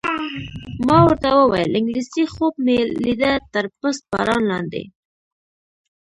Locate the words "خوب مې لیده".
2.33-3.33